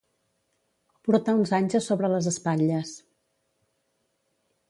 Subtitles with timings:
[1.07, 2.95] Portar uns anys a sobre les espatlles.